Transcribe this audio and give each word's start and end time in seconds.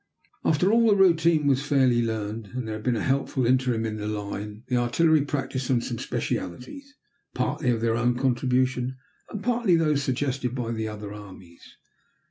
After 0.43 0.71
all 0.71 0.87
the 0.87 0.95
routine 0.95 1.45
was 1.45 1.63
fairly 1.63 2.01
learned, 2.01 2.47
and 2.55 2.67
there 2.67 2.73
had 2.73 2.83
been 2.83 2.95
a 2.95 3.03
helpful 3.03 3.45
interim 3.45 3.85
in 3.85 3.97
the 3.97 4.07
line, 4.07 4.63
the 4.65 4.75
artillery 4.77 5.21
practised 5.23 5.69
on 5.69 5.79
some 5.81 5.99
specialties, 5.99 6.95
partly 7.35 7.69
of 7.69 7.81
their 7.81 7.95
own 7.95 8.17
contribution, 8.17 8.97
and 9.29 9.43
partly 9.43 9.75
those 9.75 10.01
suggested 10.01 10.55
by 10.55 10.71
the 10.71 10.87
other 10.87 11.13
armies. 11.13 11.77